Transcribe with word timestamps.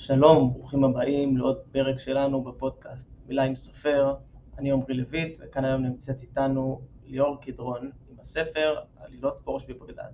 שלום, 0.00 0.52
ברוכים 0.52 0.84
הבאים 0.84 1.36
לעוד 1.36 1.56
פרק 1.72 1.98
שלנו 1.98 2.42
בפודקאסט 2.42 3.20
מילה 3.28 3.42
עם 3.42 3.54
סופר. 3.54 4.14
אני 4.58 4.72
עמרי 4.72 4.94
לויט, 4.94 5.38
וכאן 5.40 5.64
היום 5.64 5.82
נמצאת 5.82 6.22
איתנו 6.22 6.80
ליאור 7.04 7.36
קדרון 7.40 7.90
עם 8.10 8.20
הספר 8.20 8.74
עלילות 8.96 9.38
פורש 9.44 9.64
בבגדד. 9.68 10.10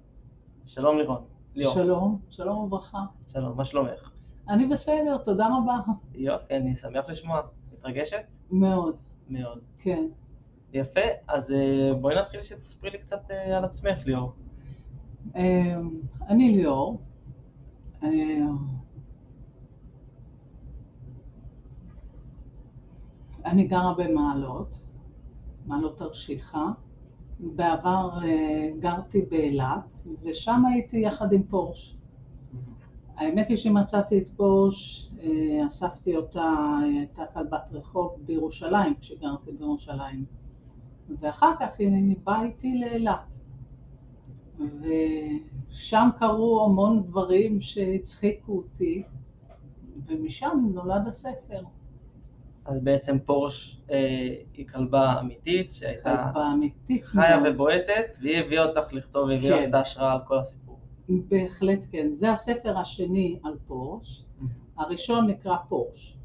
שלום 0.67 0.99
לירון. 0.99 1.25
ליאור. 1.55 1.75
שלום, 1.75 2.21
שלום 2.31 2.59
וברכה. 2.59 2.99
שלום, 3.33 3.57
מה 3.57 3.65
שלומך? 3.65 4.11
אני 4.49 4.67
בסדר, 4.67 5.19
תודה 5.19 5.49
רבה. 5.59 5.79
יופי, 6.15 6.57
אני 6.57 6.77
שמח 6.77 7.09
לשמוע. 7.09 7.41
מתרגשת? 7.73 8.23
מאוד, 8.51 8.97
מאוד. 9.29 9.59
כן. 9.79 10.05
יפה, 10.73 11.01
אז 11.29 11.53
אה, 11.53 11.95
בואי 12.01 12.17
נתחיל 12.17 12.43
שתספרי 12.43 12.91
לי 12.91 12.99
קצת 12.99 13.31
אה, 13.31 13.57
על 13.59 13.65
עצמך, 13.65 14.07
ליאור. 14.07 14.33
אה, 15.37 15.77
אני 16.29 16.57
ליאור. 16.57 17.01
אה, 18.03 18.09
אני 23.47 23.67
גרה 23.67 23.95
במעלות, 23.95 24.83
מעלות 25.67 25.99
תרשיחא. 25.99 26.65
בעבר 27.41 28.11
אה, 28.25 28.71
גרתי 28.79 29.23
באילת, 29.23 30.07
ושם 30.23 30.67
הייתי 30.67 30.97
יחד 30.97 31.33
עם 31.33 31.43
פורש. 31.43 31.97
האמת 33.17 33.49
היא 33.49 33.57
שמצאתי 33.57 34.19
את 34.19 34.29
פורש, 34.29 35.11
אה, 35.23 35.67
אספתי 35.67 36.17
אותה, 36.17 36.79
הייתה 36.83 37.27
כלבת 37.27 37.69
רחוב 37.73 38.17
בירושלים, 38.19 38.95
כשגרתי 39.01 39.53
בירושלים. 39.53 40.25
ואחר 41.21 41.53
כך 41.61 41.79
היא 41.79 42.17
באה 42.25 42.45
איתי 42.45 42.79
לאילת. 42.79 43.39
ושם 44.81 46.09
קרו 46.19 46.65
המון 46.65 47.03
דברים 47.03 47.61
שהצחיקו 47.61 48.53
אותי, 48.57 49.03
ומשם 50.07 50.69
נולד 50.75 51.09
הספר. 51.09 51.63
אז 52.67 52.81
בעצם 52.81 53.19
פורש 53.19 53.83
אה, 53.91 54.35
היא 54.55 54.67
כלבה 54.69 55.21
אמיתית, 55.21 55.73
שהייתה 55.73 56.31
כלבה 56.33 56.53
אמיתית 56.53 57.05
חיה 57.05 57.41
מאוד. 57.41 57.55
ובועטת, 57.55 58.17
והיא 58.23 58.37
הביאה 58.37 58.65
אותך 58.65 58.93
לכתוב, 58.93 59.29
והביאה 59.29 59.57
לך 59.57 59.63
כן. 59.63 59.69
את 59.69 59.75
ההשראה 59.75 60.13
על 60.13 60.19
כל 60.27 60.39
הסיפור. 60.39 60.79
בהחלט 61.09 61.87
כן. 61.91 62.09
זה 62.15 62.33
הספר 62.33 62.79
השני 62.79 63.39
על 63.45 63.57
פורש. 63.67 64.25
הראשון 64.77 65.27
נקרא 65.27 65.57
פורש. 65.69 66.19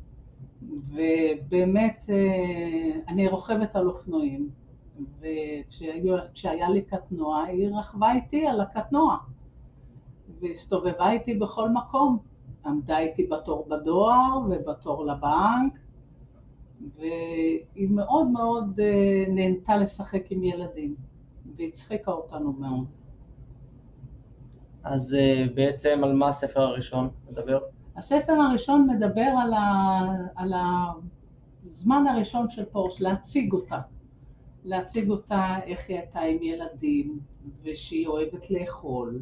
ובאמת, 0.62 2.10
אה, 2.10 3.00
אני 3.08 3.28
רוכבת 3.28 3.76
על 3.76 3.88
אופנועים, 3.88 4.50
וכשהיה 5.20 6.70
לי 6.70 6.82
קטנוע, 6.82 7.44
היא 7.44 7.70
רכבה 7.74 8.12
איתי 8.14 8.48
על 8.48 8.62
הקטנוע, 8.62 9.18
והסתובבה 10.42 11.12
איתי 11.12 11.34
בכל 11.34 11.70
מקום. 11.70 12.18
עמדה 12.66 13.00
איתי 13.00 13.28
בתור 13.28 13.68
בדואר 13.70 14.40
ובתור 14.50 15.06
לבנק, 15.06 15.80
והיא 16.96 17.90
מאוד 17.90 18.28
מאוד 18.28 18.80
אה, 18.80 19.26
נהנתה 19.28 19.78
לשחק 19.78 20.24
עם 20.30 20.44
ילדים, 20.44 20.96
והצחיקה 21.56 22.12
אותנו 22.12 22.54
מאוד. 22.54 22.86
אז 24.84 25.16
אה, 25.20 25.46
בעצם 25.56 26.02
על 26.04 26.14
מה 26.14 26.28
הספר 26.28 26.62
הראשון 26.62 27.10
מדבר? 27.32 27.60
הספר 27.96 28.34
הראשון 28.34 28.88
מדבר 28.90 29.30
על, 29.44 29.54
ה, 29.54 30.02
על 30.36 30.54
הזמן 31.66 32.08
הראשון 32.08 32.50
של 32.50 32.66
פורש, 32.66 33.02
להציג 33.02 33.54
אותה. 33.54 33.80
להציג 34.64 35.10
אותה 35.10 35.56
איך 35.66 35.90
היא 35.90 35.98
הייתה 35.98 36.20
עם 36.20 36.44
ילדים, 36.44 37.20
ושהיא 37.64 38.08
אוהבת 38.08 38.52
לאכול, 38.52 39.22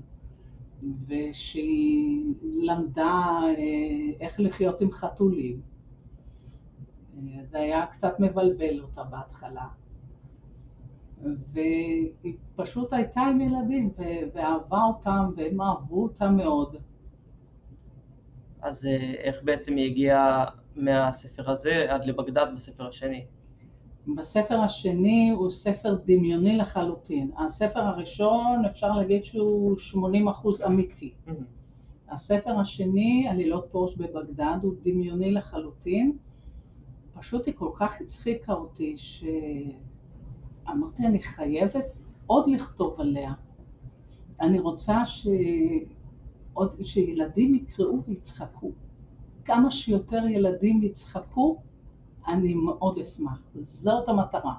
ושהיא 1.08 2.24
למדה 2.42 3.40
אה, 3.44 3.56
איך 4.20 4.40
לחיות 4.40 4.82
עם 4.82 4.92
חתולים. 4.92 5.62
זה 7.52 7.60
היה 7.60 7.86
קצת 7.86 8.20
מבלבל 8.20 8.80
אותה 8.82 9.04
בהתחלה. 9.04 9.68
והיא 11.54 12.36
פשוט 12.56 12.94
הייתה 12.94 13.22
עם 13.22 13.42
ילדים, 13.42 13.90
ואהבה 14.34 14.84
אותם, 14.84 15.32
והם 15.36 15.62
אהבו 15.62 16.04
אותה 16.04 16.30
מאוד. 16.30 16.76
אז 18.62 18.86
אה, 18.86 19.14
איך 19.18 19.44
בעצם 19.44 19.76
היא 19.76 19.92
הגיעה 19.92 20.46
מהספר 20.76 21.52
הזה 21.52 21.86
עד 21.90 22.06
לבגדד 22.06 22.46
בספר 22.56 22.88
השני? 22.88 23.26
בספר 24.16 24.56
השני 24.56 25.30
הוא 25.30 25.50
ספר 25.50 25.96
דמיוני 26.06 26.58
לחלוטין. 26.58 27.32
הספר 27.38 27.80
הראשון 27.80 28.66
אפשר 28.66 28.92
להגיד 28.92 29.24
שהוא 29.24 29.76
80% 30.64 30.66
אמיתי. 30.66 31.14
הספר 32.10 32.60
השני, 32.60 33.28
עלילות 33.30 33.68
פורש 33.72 33.96
בבגדד, 33.96 34.58
הוא 34.62 34.74
דמיוני 34.84 35.32
לחלוטין. 35.32 36.18
פשוט 37.20 37.46
היא 37.46 37.54
כל 37.58 37.72
כך 37.76 38.02
הצחיקה 38.02 38.54
אותי 38.54 38.96
שאמרתי, 38.98 41.08
אני 41.08 41.24
חייבת 41.24 41.86
עוד 42.28 42.50
לכתוב 42.50 43.02
עליה. 43.02 43.34
אני 44.42 44.60
רוצה 44.60 45.06
ש... 45.06 45.28
עוד... 46.54 46.76
שילדים 46.84 47.56
יקראו 47.56 48.04
ויצחקו. 48.08 48.72
כמה 49.46 49.72
שיותר 49.72 50.28
ילדים 50.28 50.84
יצחקו, 50.84 51.58
אני 52.28 52.54
מאוד 52.54 53.00
אשמח. 53.00 53.42
זאת 53.62 54.10
המטרה. 54.10 54.56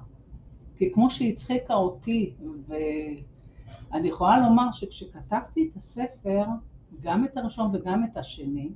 כי 0.77 0.92
כמו 0.92 1.10
שהיא 1.10 1.32
הצחיקה 1.32 1.75
אותי, 1.75 2.34
ואני 2.66 4.09
יכולה 4.09 4.48
לומר 4.48 4.72
שכשכתבתי 4.72 5.69
את 5.71 5.77
הספר, 5.77 6.44
גם 7.00 7.25
את 7.25 7.37
הראשון 7.37 7.71
וגם 7.75 8.04
את 8.04 8.16
השני, 8.16 8.71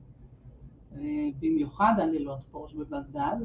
אה, 0.96 1.28
במיוחד 1.40 1.94
עלילות 1.98 2.44
פורש 2.50 2.74
בבגדד, 2.74 3.36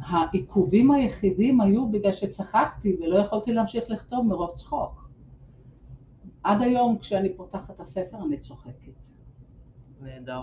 העיכובים 0.00 0.90
היחידים 0.90 1.60
היו 1.60 1.88
בגלל 1.88 2.12
שצחקתי 2.12 2.96
ולא 3.00 3.18
יכולתי 3.18 3.52
להמשיך 3.52 3.84
לכתוב 3.88 4.26
מרוב 4.26 4.50
צחוק. 4.50 5.08
עד 6.42 6.62
היום 6.62 6.98
כשאני 6.98 7.34
פותחת 7.36 7.70
את 7.70 7.80
הספר 7.80 8.16
אני 8.26 8.38
צוחקת. 8.38 9.06
נהדר. 10.00 10.42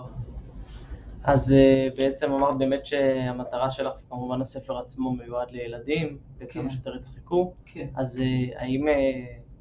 אז 1.26 1.52
אה, 1.52 1.88
בעצם 1.96 2.32
אמרת 2.32 2.58
באמת 2.58 2.86
שהמטרה 2.86 3.70
שלך, 3.70 3.92
כמובן 4.08 4.40
הספר 4.40 4.78
עצמו 4.78 5.12
מיועד 5.12 5.50
לילדים, 5.50 6.18
וכמה 6.38 6.62
כן. 6.62 6.70
שיותר 6.70 6.96
יצחקו, 6.96 7.52
כן. 7.64 7.86
אז 7.94 8.20
אה, 8.20 8.62
האם 8.62 8.88
אה, 8.88 8.94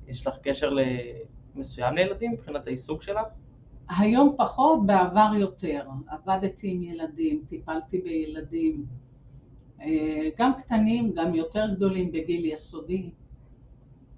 יש 0.07 0.27
לך 0.27 0.37
קשר 0.37 0.71
מסוים 1.55 1.95
לילדים 1.95 2.31
מבחינת 2.31 2.67
העיסוק 2.67 3.01
שלך? 3.01 3.27
היום 3.89 4.35
פחות, 4.37 4.85
בעבר 4.85 5.31
יותר. 5.39 5.87
עבדתי 6.07 6.71
עם 6.71 6.83
ילדים, 6.83 7.43
טיפלתי 7.49 8.01
בילדים, 8.01 8.85
גם 10.37 10.51
קטנים, 10.57 11.13
גם 11.13 11.35
יותר 11.35 11.65
גדולים 11.75 12.11
בגיל 12.11 12.45
יסודי. 12.45 13.09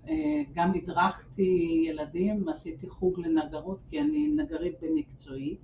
אה, 0.10 0.44
גם 0.54 0.74
הדרכתי 0.76 1.84
ילדים, 1.88 2.50
עשיתי 2.50 2.90
חוג 2.90 3.20
לנגרות, 3.20 3.80
כי 3.90 4.02
אני 4.02 4.28
נגרית 4.28 4.76
במקצועי, 4.82 5.58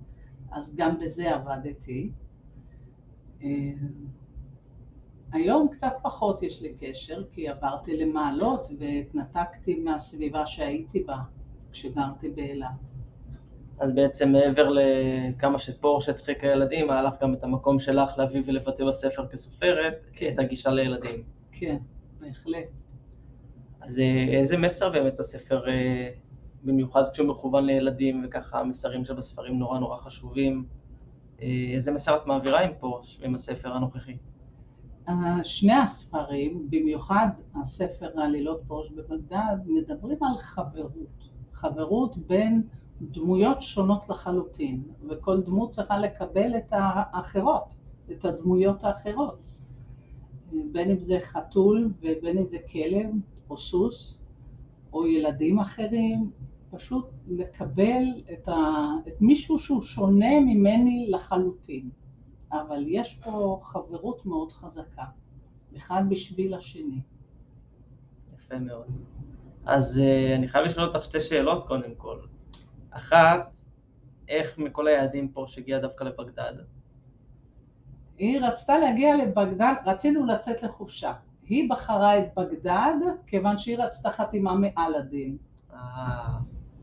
אז 0.50 0.74
גם 0.76 0.98
בזה 0.98 1.34
עבדתי. 1.34 2.10
אה, 3.42 3.48
היום 5.32 5.68
קצת 5.68 5.92
פחות 6.02 6.42
יש 6.42 6.62
לי 6.62 6.74
קשר, 6.80 7.24
כי 7.32 7.48
עברתי 7.48 7.96
למעלות 7.96 8.68
והתנתקתי 8.78 9.80
מהסביבה 9.80 10.46
שהייתי 10.46 11.02
בה 11.02 11.18
כשגרתי 11.72 12.28
באילת. 12.28 12.93
אז 13.78 13.92
בעצם 13.92 14.32
מעבר 14.32 14.68
לכמה 14.68 15.58
שפורש 15.58 16.08
הצחיק 16.08 16.44
הילדים, 16.44 16.90
היה 16.90 17.02
לך 17.02 17.14
גם 17.22 17.34
את 17.34 17.44
המקום 17.44 17.80
שלך 17.80 18.10
להביא 18.18 18.42
ולבטא 18.46 18.84
בספר 18.84 19.26
כסופרת, 19.26 19.94
כן. 20.12 20.32
את 20.34 20.38
הגישה 20.38 20.70
לילדים. 20.70 21.24
כן, 21.52 21.76
בהחלט. 22.20 22.68
אז 23.80 23.98
אה, 23.98 24.26
איזה 24.28 24.56
מסר 24.56 24.90
באמת 24.90 25.20
הספר, 25.20 25.68
אה, 25.68 26.10
במיוחד 26.64 27.02
כשהוא 27.12 27.28
מכוון 27.28 27.66
לילדים, 27.66 28.22
וככה 28.26 28.60
המסרים 28.60 29.04
שבספרים 29.04 29.58
נורא 29.58 29.78
נורא 29.78 29.96
חשובים, 29.96 30.64
אה, 31.42 31.70
איזה 31.74 31.92
מסר 31.92 32.16
את 32.16 32.26
מעבירה 32.26 32.60
עם 32.60 32.70
פורש, 32.80 33.20
עם 33.22 33.34
הספר 33.34 33.72
הנוכחי? 33.72 34.16
שני 35.42 35.72
הספרים, 35.72 36.66
במיוחד 36.70 37.28
הספר 37.62 38.20
עלילות 38.20 38.60
פורש 38.66 38.90
בבגדד, 38.90 39.56
מדברים 39.66 40.18
על 40.24 40.38
חברות. 40.38 41.30
חברות 41.52 42.16
בין 42.16 42.62
דמויות 43.00 43.62
שונות 43.62 44.08
לחלוטין, 44.08 44.82
וכל 45.08 45.40
דמות 45.40 45.70
צריכה 45.70 45.98
לקבל 45.98 46.56
את 46.56 46.68
האחרות, 46.70 47.74
את 48.10 48.24
הדמויות 48.24 48.84
האחרות. 48.84 49.38
בין 50.72 50.90
אם 50.90 51.00
זה 51.00 51.18
חתול 51.22 51.92
ובין 52.00 52.38
אם 52.38 52.46
זה 52.46 52.56
כלב 52.72 53.10
או 53.50 53.58
סוס 53.58 54.22
או 54.92 55.06
ילדים 55.06 55.58
אחרים, 55.58 56.30
פשוט 56.70 57.10
לקבל 57.28 58.02
את, 58.32 58.48
ה... 58.48 58.86
את 59.08 59.20
מישהו 59.20 59.58
שהוא 59.58 59.82
שונה 59.82 60.40
ממני 60.40 61.06
לחלוטין. 61.10 61.90
אבל 62.52 62.84
יש 62.86 63.20
פה 63.24 63.60
חברות 63.64 64.26
מאוד 64.26 64.52
חזקה, 64.52 65.04
אחד 65.76 66.02
בשביל 66.08 66.54
השני. 66.54 67.00
יפה 68.34 68.58
מאוד. 68.58 68.86
אז 69.64 69.98
אה, 69.98 70.36
אני 70.36 70.48
חייב 70.48 70.64
לשאול 70.64 70.86
אותך 70.86 71.04
שתי 71.04 71.20
שאלות 71.20 71.66
קודם 71.66 71.94
כל. 71.96 72.18
אחת, 72.96 73.56
איך 74.28 74.58
מכל 74.58 74.86
היעדים 74.88 75.28
פורש 75.32 75.58
הגיע 75.58 75.78
דווקא 75.78 76.04
לבגדד? 76.04 76.52
היא 78.18 78.40
רצתה 78.40 78.78
להגיע 78.78 79.16
לבגדד, 79.16 79.74
רצינו 79.86 80.26
לצאת 80.26 80.62
לחופשה. 80.62 81.12
היא 81.46 81.70
בחרה 81.70 82.18
את 82.18 82.34
בגדד 82.36 82.94
כיוון 83.26 83.58
שהיא 83.58 83.78
רצתה 83.78 84.12
חתימה 84.12 84.54
מאלאדין. 84.54 85.36
אה, 85.72 86.38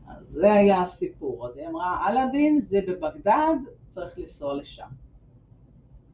אז 0.08 0.26
זה 0.26 0.52
היה 0.52 0.82
הסיפור. 0.82 1.46
אז 1.46 1.56
היא 1.56 1.68
אמרה, 1.68 2.08
אלאדין 2.08 2.60
זה 2.64 2.80
בבגדד, 2.88 3.56
צריך 3.88 4.18
לנסוע 4.18 4.54
לשם. 4.54 4.88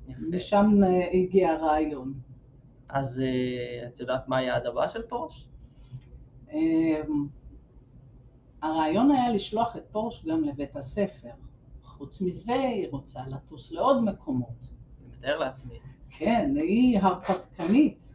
יפה. 0.08 0.20
משם 0.30 0.84
אה, 0.84 1.08
הגיע 1.12 1.50
הרעיון. 1.50 2.14
אז 2.88 3.22
אה, 3.26 3.88
את 3.88 4.00
יודעת 4.00 4.28
מה 4.28 4.36
היעד 4.36 4.66
הבא 4.66 4.88
של 4.88 5.02
פורש? 5.02 5.48
הרעיון 8.62 9.10
היה 9.10 9.32
לשלוח 9.32 9.76
את 9.76 9.82
פורש 9.92 10.26
גם 10.26 10.44
לבית 10.44 10.76
הספר. 10.76 11.28
חוץ 11.84 12.20
מזה, 12.20 12.52
היא 12.52 12.88
רוצה 12.90 13.20
לטוס 13.28 13.72
לעוד 13.72 14.04
מקומות. 14.04 14.70
אני 15.00 15.16
מתאר 15.18 15.38
לעצמי. 15.38 15.78
כן, 16.10 16.54
היא 16.56 16.98
הרפתקנית. 17.00 18.08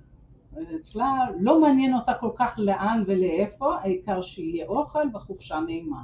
אצלה 0.75 1.25
לא 1.39 1.61
מעניין 1.61 1.93
אותה 1.93 2.13
כל 2.13 2.29
כך 2.35 2.55
לאן 2.57 3.03
ולאיפה, 3.07 3.75
העיקר 3.75 4.21
שיהיה 4.21 4.67
אוכל 4.67 5.07
וחופשה 5.13 5.59
נעימה. 5.59 6.03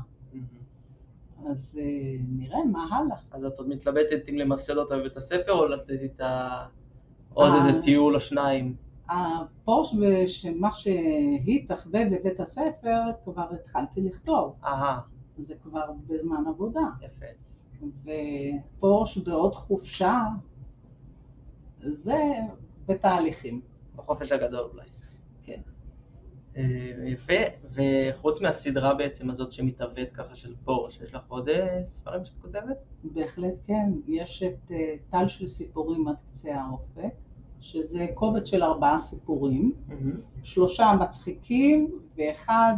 אז 1.49 1.79
אה, 1.81 2.17
נראה 2.29 2.65
מה 2.71 2.87
הלאה. 2.91 3.17
אז 3.31 3.45
את 3.45 3.57
עוד 3.57 3.69
מתלבטת 3.69 4.29
אם 4.29 4.37
למסד 4.37 4.77
אותה 4.77 4.97
בבית 4.97 5.17
הספר 5.17 5.51
או 5.51 5.67
לתת 5.67 5.89
איתה 6.01 6.65
עוד 7.33 7.51
אה. 7.51 7.57
איזה 7.57 7.81
טיול 7.81 8.15
או 8.15 8.19
שניים? 8.19 8.75
הפורש 9.09 9.95
ושמה 9.99 10.71
שהיא 10.71 11.67
תחווה 11.67 12.01
בבית 12.11 12.39
הספר, 12.39 13.01
כבר 13.23 13.47
התחלתי 13.53 14.01
לכתוב. 14.01 14.55
אהה, 14.63 15.01
זה 15.37 15.55
כבר 15.55 15.91
בזמן 16.07 16.43
עבודה. 16.47 16.81
יפה. 17.01 17.25
ופורש 18.03 19.17
בעוד 19.17 19.55
חופשה, 19.55 20.21
זה 21.81 22.23
בתהליכים. 22.85 23.61
בחופש 23.95 24.31
הגדול 24.31 24.69
אולי. 24.73 24.87
כן. 25.43 25.61
אה, 26.57 26.93
יפה, 27.05 27.33
וחוץ 27.63 28.41
מהסדרה 28.41 28.93
בעצם 28.93 29.29
הזאת 29.29 29.51
שמתהוות 29.51 30.09
ככה 30.13 30.35
של 30.35 30.55
פורש, 30.63 31.01
יש 31.01 31.13
לך 31.13 31.21
עוד 31.27 31.49
אה, 31.49 31.83
ספרים 31.83 32.25
שאת 32.25 32.35
כותבת? 32.41 32.77
בהחלט 33.03 33.53
כן, 33.67 33.91
יש 34.07 34.43
את 34.43 34.71
אה, 34.71 34.95
טל 35.09 35.27
של 35.27 35.47
סיפורים 35.47 36.07
עד 36.07 36.15
קצה 36.31 36.55
האופק, 36.55 37.13
שזה 37.61 38.07
קובץ 38.13 38.47
של 38.47 38.63
ארבעה 38.63 38.99
סיפורים, 38.99 39.73
שלושה 40.43 40.91
מצחיקים 41.01 41.91
ואחד 42.17 42.73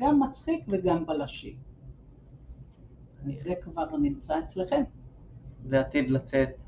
גם 0.00 0.22
מצחיק 0.22 0.64
וגם 0.68 1.06
בלשי. 1.06 1.56
זה 3.26 3.54
כבר 3.60 3.96
נמצא 3.96 4.38
אצלכם, 4.38 4.82
ועתיד 5.64 6.10
לצאת 6.10 6.64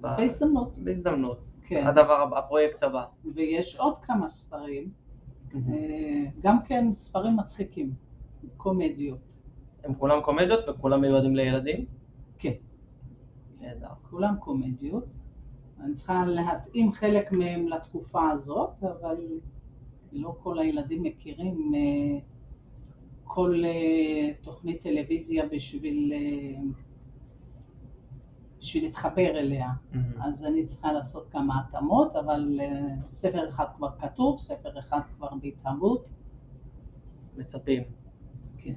ב- 0.00 0.16
בהזדמנות. 0.16 0.78
בהזדמנות. 0.78 1.52
כן. 1.62 1.86
הדבר 1.86 2.20
הבא, 2.20 2.38
הפרויקט 2.38 2.82
הבא. 2.82 3.04
ויש 3.34 3.76
עוד 3.76 3.98
כמה 3.98 4.28
ספרים, 4.28 4.90
אה, 5.54 6.24
גם 6.40 6.62
כן 6.62 6.86
ספרים 6.94 7.36
מצחיקים, 7.36 7.94
קומדיות. 8.56 9.42
הם 9.84 9.94
כולם 9.94 10.20
קומדיות 10.20 10.60
וכולם 10.68 11.00
מיועדים 11.00 11.36
לילדים? 11.36 11.84
כן, 12.38 12.52
נהדר. 13.60 13.88
כולם 14.10 14.34
קומדיות. 14.38 15.14
אני 15.84 15.94
צריכה 15.94 16.24
להתאים 16.26 16.92
חלק 16.92 17.32
מהם 17.32 17.68
לתקופה 17.68 18.30
הזאת, 18.30 18.70
אבל 18.82 19.16
לא 20.12 20.36
כל 20.42 20.58
הילדים 20.58 21.02
מכירים 21.02 21.72
אה, 21.74 22.18
כל 23.24 23.62
אה, 23.64 24.32
תוכנית 24.40 24.80
טלוויזיה 24.82 25.46
בשביל, 25.46 26.12
אה, 26.12 26.62
בשביל 28.60 28.84
להתחבר 28.84 29.38
אליה. 29.38 29.68
אז 30.20 30.44
אני 30.44 30.66
צריכה 30.66 30.92
לעשות 30.92 31.28
כמה 31.30 31.60
התאמות, 31.60 32.16
אבל 32.16 32.60
ספר 33.12 33.48
אחד 33.48 33.64
כבר 33.76 33.88
כתוב, 33.98 34.38
ספר 34.40 34.78
אחד 34.78 35.00
כבר 35.16 35.28
בהתהוות. 35.42 36.10
מצפים. 37.36 37.82
כן. 38.58 38.74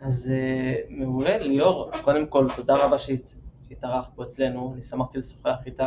אז 0.00 0.30
מעולה, 0.90 1.38
ליאור, 1.38 1.90
קודם 2.04 2.26
כל 2.26 2.46
תודה 2.56 2.86
רבה 2.86 2.98
שהת- 2.98 3.34
שהתארחת 3.68 4.14
פה 4.14 4.24
אצלנו, 4.24 4.72
אני 4.74 4.82
שמחתי 4.82 5.18
לשוחח 5.18 5.58
איתך. 5.66 5.84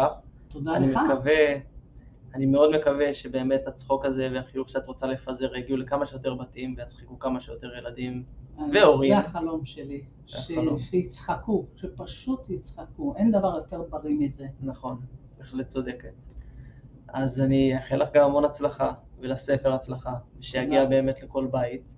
תודה 0.47 0.75
אני 0.75 0.91
לך. 0.91 0.99
מקווה, 1.05 1.55
אני 2.33 2.45
מאוד 2.45 2.75
מקווה 2.75 3.13
שבאמת 3.13 3.67
הצחוק 3.67 4.05
הזה 4.05 4.29
והחיוך 4.33 4.69
שאת 4.69 4.87
רוצה 4.87 5.07
לפזר 5.07 5.55
יגיעו 5.55 5.77
לכמה 5.77 6.05
שיותר 6.05 6.35
בתים 6.35 6.75
ויצחיקו 6.77 7.19
כמה 7.19 7.41
שיותר 7.41 7.77
ילדים. 7.77 8.23
והורים. 8.73 9.13
זה 9.21 9.27
החלום 9.27 9.65
שלי, 9.65 10.03
ש... 10.25 10.35
החלום. 10.35 10.79
שיצחקו, 10.79 11.65
שפשוט 11.75 12.49
יצחקו, 12.49 13.15
אין 13.15 13.31
דבר 13.31 13.55
יותר 13.55 13.81
בריא 13.89 14.15
מזה. 14.19 14.47
נכון, 14.61 14.99
בהחלט 15.37 15.67
צודקת. 15.67 16.13
אז 17.07 17.41
אני 17.41 17.75
אאחל 17.75 17.95
לך 17.95 18.09
גם 18.13 18.23
המון 18.25 18.45
הצלחה, 18.45 18.93
ולספר 19.19 19.73
הצלחה, 19.73 20.13
ושיגיע 20.39 20.83
תודה. 20.83 20.89
באמת 20.89 21.23
לכל 21.23 21.47
בית. 21.51 21.93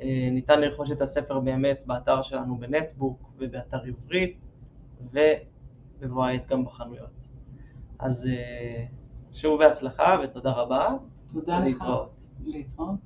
אה, 0.00 0.28
ניתן 0.32 0.60
לרכוש 0.60 0.90
את 0.90 1.02
הספר 1.02 1.40
באמת 1.40 1.82
באתר 1.86 2.22
שלנו 2.22 2.58
בנטבוק 2.58 3.32
ובאתר 3.38 3.80
עברית, 3.82 4.38
ובבוא 5.12 6.24
העת 6.24 6.48
גם 6.48 6.64
בחנויות. 6.64 7.10
אז 7.98 8.26
אה, 8.26 8.84
שוב 9.32 9.58
בהצלחה 9.58 10.16
ותודה 10.24 10.52
רבה. 10.52 10.88
תודה 11.32 11.58
לך. 11.58 11.64
להתראות. 11.64 12.22
להתראות. 12.44 13.00